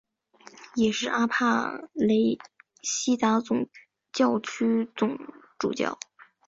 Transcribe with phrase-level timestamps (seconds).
[0.73, 2.39] 也是阿帕雷
[2.81, 3.69] 西达总
[4.11, 5.19] 教区总
[5.59, 5.99] 主教。